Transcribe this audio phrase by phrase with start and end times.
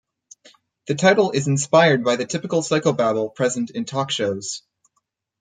[0.87, 4.63] The title is inspired by the "typical psychobabble" present in talk shows.